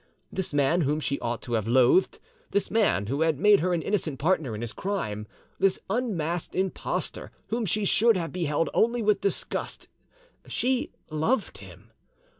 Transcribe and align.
This 0.31 0.51
man 0.51 0.81
whom 0.81 0.99
she 0.99 1.19
ought 1.19 1.43
to 1.43 1.53
have 1.53 1.67
loathed, 1.67 2.17
this 2.49 2.71
man 2.71 3.05
who 3.05 3.21
had 3.21 3.37
made 3.37 3.59
her 3.59 3.71
an 3.71 3.83
innocent 3.83 4.17
partner 4.17 4.55
in 4.55 4.61
his 4.61 4.73
crime, 4.73 5.27
this 5.59 5.79
unmasked 5.91 6.55
impostor 6.55 7.29
whom 7.49 7.67
she 7.67 7.85
should 7.85 8.17
have 8.17 8.31
beheld 8.31 8.71
only 8.73 9.03
with 9.03 9.21
disgust, 9.21 9.89
she 10.47 10.91
loved 11.11 11.59
him! 11.59 11.91